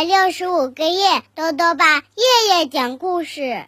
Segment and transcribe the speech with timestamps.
[0.00, 3.66] 百六十五个夜，豆豆爸夜夜讲故事，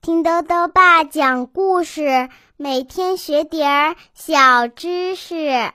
[0.00, 5.72] 听豆豆爸讲故事，每天学点儿小知识。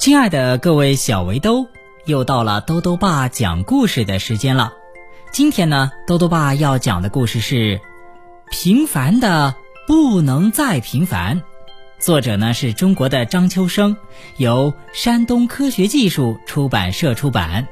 [0.00, 1.68] 亲爱的各位小围兜，
[2.04, 4.72] 又到了豆豆爸讲故事的时间了。
[5.30, 7.54] 今天呢，豆豆爸要讲的故事是
[8.50, 9.54] 《平凡的
[9.86, 11.40] 不能再平凡》。
[12.00, 13.96] 作者呢是中国的张秋生，
[14.36, 17.68] 由山东科学技术出版社出版。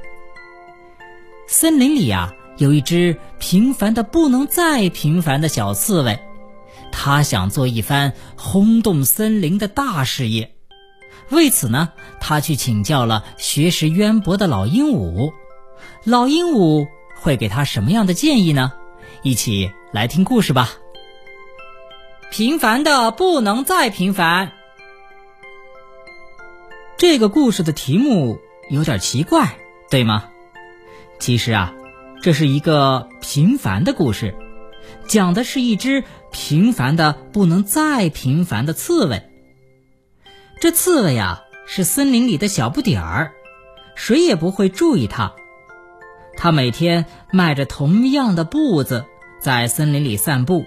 [1.46, 6.18] 森林里啊，有一只平凡的不能再平凡的小刺猬，
[6.90, 10.54] 它想做一番轰动森林的大事业。
[11.30, 11.90] 为此呢，
[12.20, 15.32] 它去请教了学识渊博的老鹦鹉。
[16.04, 16.86] 老鹦鹉
[17.20, 18.72] 会给他什么样的建议呢？
[19.22, 20.70] 一起来听故事吧。
[22.30, 24.52] 平凡的不能再平凡。
[26.96, 28.38] 这个故事的题目
[28.70, 29.56] 有点奇怪，
[29.90, 30.30] 对吗？
[31.18, 31.74] 其实啊，
[32.22, 34.34] 这是一个平凡的故事，
[35.08, 39.22] 讲的是一只平凡的不能再平凡的刺猬。
[40.60, 43.32] 这刺猬呀，是森林里的小不点儿，
[43.94, 45.32] 谁也不会注意它。
[46.36, 49.06] 它每天迈着同样的步子
[49.40, 50.66] 在森林里散步。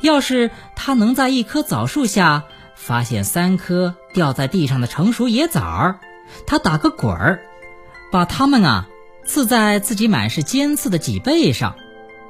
[0.00, 2.44] 要是他能在一棵枣树下
[2.76, 6.00] 发现三颗掉在地上的成熟野枣儿，
[6.46, 7.40] 他打个滚儿，
[8.12, 8.88] 把它们啊
[9.24, 11.76] 刺在自己满是尖刺的脊背上，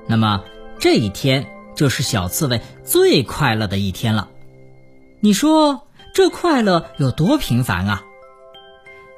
[0.07, 0.45] 那么
[0.79, 4.29] 这一天就是小刺猬最快乐的一天了。
[5.21, 8.03] 你说这快乐有多平凡啊？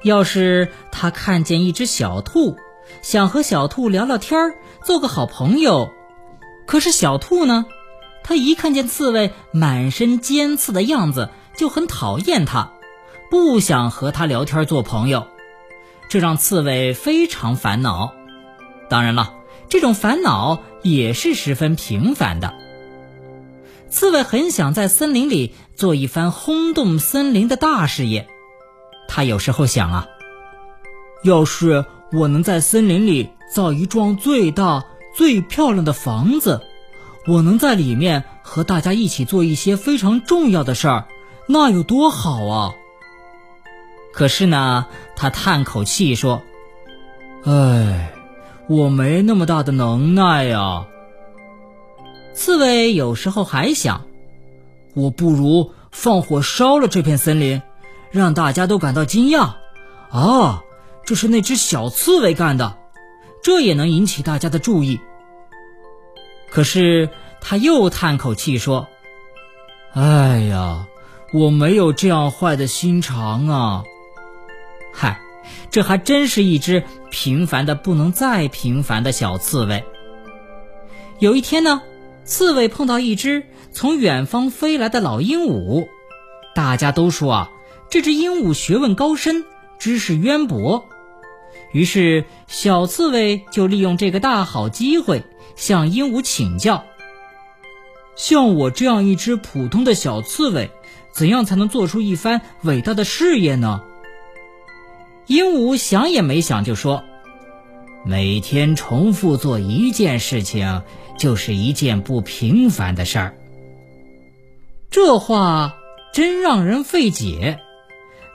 [0.03, 2.55] 要是他看见一只小兔，
[3.01, 4.53] 想和小兔聊聊天儿，
[4.83, 5.89] 做个好朋友，
[6.65, 7.65] 可是小兔呢？
[8.23, 12.73] 他一看见刺猬满身尖刺的样子，就很讨厌它，
[13.31, 15.27] 不想和它聊天做朋友，
[16.09, 18.13] 这让刺猬非常烦恼。
[18.89, 19.33] 当然了，
[19.69, 22.53] 这种烦恼也是十分平凡的。
[23.89, 28.27] 刺猬很想在森林里做一番轰动森林的大事业。
[29.07, 30.07] 他有时候想啊，
[31.23, 34.85] 要是我能在森林里造一幢最大、
[35.15, 36.61] 最漂亮的房子。
[37.25, 41.07] 我能在里面和大家一起做一些非常重要的事儿，
[41.47, 42.73] 那有多好啊！
[44.13, 46.43] 可是呢，他叹口气说
[47.43, 48.13] ：“唉，
[48.69, 50.85] 我没那么大的能耐呀。”
[52.33, 54.05] 刺猬有时候还想
[54.93, 57.63] ：“我不如放火烧了这片森林，
[58.11, 59.55] 让大家都感到惊讶。
[60.11, 60.63] 啊，
[61.03, 62.77] 这是那只小刺猬干的，
[63.43, 64.99] 这也能引起大家的注意。”
[66.51, 67.09] 可是
[67.41, 68.87] 他又叹口气说
[69.93, 70.85] ：“哎呀，
[71.33, 73.83] 我没有这样坏的心肠啊！
[74.99, 75.19] 嗨，
[75.69, 79.83] 这还真是一只平凡的不能再平凡的小刺猬。”
[81.21, 81.83] 有一天呢，
[82.25, 85.87] 刺猬碰到一只从远方飞来的老鹦鹉，
[86.55, 87.51] 大家都说啊，
[87.91, 89.45] 这只鹦鹉学问高深，
[89.77, 90.83] 知识渊博。
[91.71, 95.23] 于是小刺猬就利用这个大好机会。
[95.55, 96.85] 向鹦鹉请教
[98.15, 100.71] ：“像我这样一只普通的小刺猬，
[101.11, 103.81] 怎样才能做出一番伟大的事业呢？”
[105.27, 107.03] 鹦鹉想也没想就说
[108.05, 110.83] ：“每天重复做一件事情，
[111.17, 113.37] 就是一件不平凡的事儿。”
[114.89, 115.75] 这话
[116.13, 117.59] 真让人费解。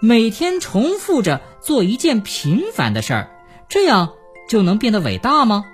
[0.01, 3.31] 每天重复着做一件平凡的事儿，
[3.69, 4.13] 这样
[4.49, 5.65] 就能变得伟大吗？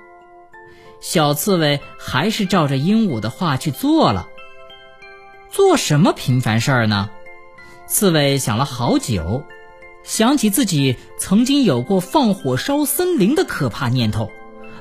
[1.01, 4.29] 小刺猬还是照着鹦鹉的话去做了。
[5.51, 7.11] 做什么平凡事儿呢？
[7.87, 9.45] 刺猬想了好久，
[10.09, 14.31] 想起自己曾经有过放火烧森林的可怕念头。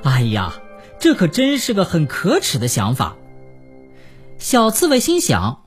[0.02, 0.54] 哎呀，
[0.98, 3.14] 这可真是个很可耻的想法。
[4.38, 5.64] 小刺猬心想：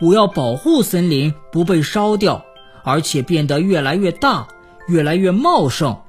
[0.00, 2.42] 我要保护森林不被烧掉，
[2.82, 4.48] 而且变得越来越大，
[4.88, 6.00] 越来越茂盛。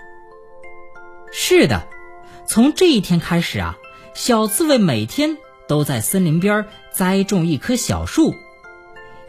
[1.34, 1.86] 是的。
[2.48, 3.76] 从这一天开始啊，
[4.14, 5.38] 小刺猬每天
[5.68, 8.34] 都在森林边栽种一棵小树。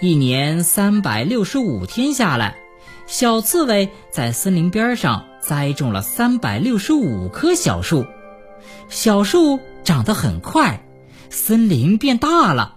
[0.00, 2.56] 一年三百六十五天下来，
[3.06, 8.04] 小刺猬在森林边上栽种了三百六十五棵小树。
[8.88, 10.84] 小树长得很快，
[11.30, 12.76] 森林变大了。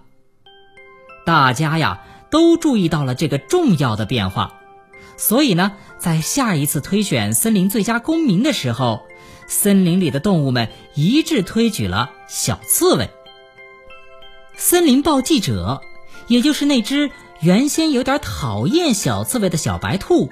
[1.26, 4.54] 大家呀都注意到了这个重要的变化，
[5.16, 9.02] 所以呢，在下一次推选森林最佳公民的时候。
[9.48, 13.10] 森林里的动物们一致推举了小刺猬。
[14.54, 15.80] 森林报记者，
[16.28, 17.10] 也就是那只
[17.40, 20.28] 原先有点讨厌小刺猬的小白兔，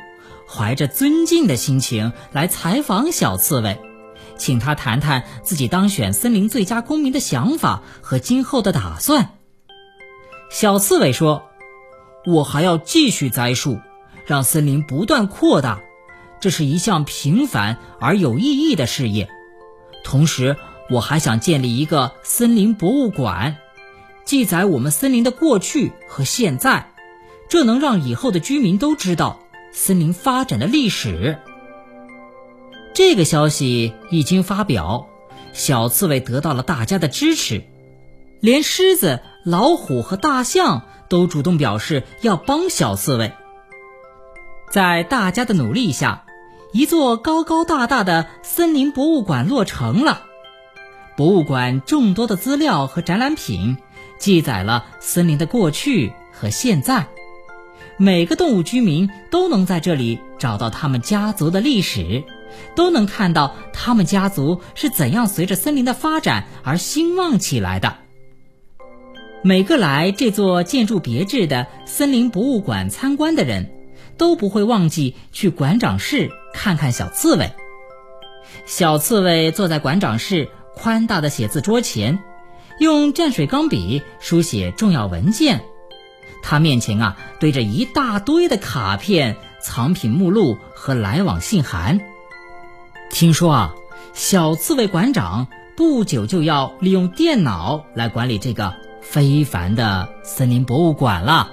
[0.47, 3.81] 怀着尊敬的心情来采访小刺猬，
[4.37, 9.31] 请他谈谈自己当选森林最佳公民的想法和今后的打算。
[10.51, 11.45] 小刺猬说
[12.27, 13.81] ：“我还要继续栽树，
[14.27, 15.81] 让森林不断扩大，
[16.41, 19.31] 这是一项平凡而有意义的事业。
[20.05, 20.57] 同时，
[20.91, 23.57] 我还想建立一个森林博物馆，
[24.27, 26.93] 记载我们森林的过去和现在，
[27.49, 29.41] 这能让以后的居民都知道
[29.73, 31.39] 森林发展的历史。”
[32.95, 35.07] 这个消息一经发表，
[35.53, 37.63] 小刺猬得到了大家的支持。
[38.41, 43.33] 连狮子、老虎和大象都主动表示要帮小刺猬。
[44.71, 46.25] 在大家的努力下，
[46.73, 50.23] 一座高高大大的森林博物馆落成了。
[51.17, 53.77] 博物馆众多的资料和展览品，
[54.19, 57.09] 记载了森林的过去和现在。
[58.01, 62.23] 每个动物居民都能在这里找到他们家族的历史，
[62.77, 67.97] 都能看到他们家族是怎样随着森林的发展而兴旺起来的。
[69.43, 73.69] 每个来这座建筑别致的森林博物馆参观的人，
[74.17, 77.51] 都不会忘记去馆长室看看小刺猬。
[78.65, 82.21] 小刺猬坐在馆长室宽大的写字桌前，
[82.79, 85.65] 用蘸水钢笔书写重要文件。
[86.43, 92.01] 他面前啊堆着一大堆的卡片、藏品目录和来往信函。
[93.11, 93.75] 听说啊，
[94.13, 95.47] 小刺猬馆长
[95.77, 98.75] 不久就要利用电脑来管理这个。
[99.01, 101.51] 非凡的森林博物馆了。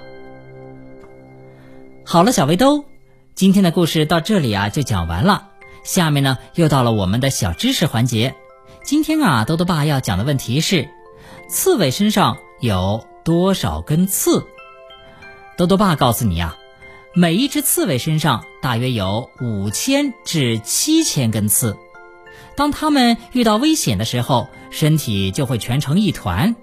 [2.04, 2.84] 好了，小围兜，
[3.34, 5.48] 今天的故事到这里啊就讲完了。
[5.82, 8.34] 下面呢又到了我们的小知识环节。
[8.84, 10.86] 今天啊，多多爸要讲的问题是：
[11.48, 14.46] 刺猬身上有多少根刺？
[15.56, 16.54] 多多爸告诉你啊，
[17.14, 21.78] 每一只刺猬身上大约有五千至七千根刺。
[22.54, 26.54] 当它们遇到危险的时候，身体就会蜷成一团。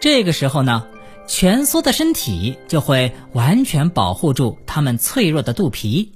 [0.00, 0.86] 这个时候呢，
[1.26, 6.12] 蜷缩的身体就会完全保护住它们脆弱的肚皮，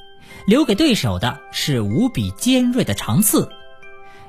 [0.47, 3.49] 留给对手的是无比尖锐的长刺。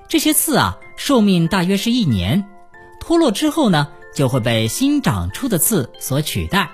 [0.08, 2.48] 这些刺啊，寿命大约是一年，
[3.00, 6.72] 脱落之后呢，就会被新长出的刺所取代。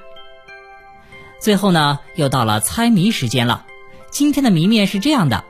[1.39, 3.65] 最后呢，又到了猜谜时间了。
[4.09, 5.43] 今天的谜面是这样的：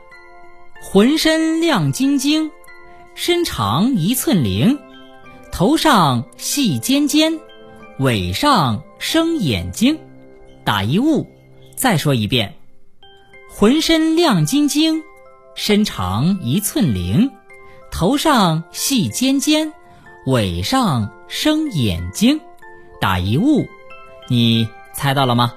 [0.82, 2.50] 浑身亮晶晶，
[3.14, 4.78] 身长一寸零。
[5.50, 7.40] 头上细尖尖，
[7.98, 9.98] 尾上生眼睛，
[10.62, 11.26] 打一物。
[11.74, 12.54] 再说一遍，
[13.50, 15.02] 浑身亮晶晶，
[15.54, 17.30] 身长一寸零，
[17.90, 19.72] 头上细尖尖，
[20.26, 22.40] 尾上生眼睛，
[23.00, 23.66] 打一物。
[24.28, 25.54] 你猜到了吗？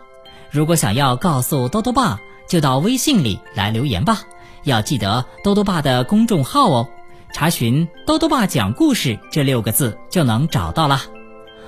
[0.51, 4.21] 如果想要告诉多多爸，就到微信里来留言吧。
[4.63, 6.87] 要记得多多爸的公众号哦。
[7.33, 11.01] 查询“兜兜爸讲故事”这六个字就能找到了。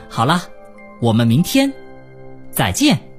[0.09, 0.43] 好了，
[0.99, 1.71] 我们明天
[2.51, 3.12] 再见。